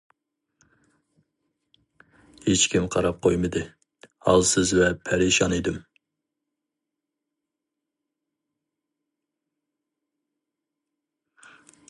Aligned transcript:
ھېچكىم 2.45 2.87
قاراپ 2.95 3.19
قويمىدى، 3.25 3.61
ھالسىز 4.29 4.71
ۋە 4.79 4.87
پەرىشان 5.09 5.53
ئىدىم. 5.57 5.77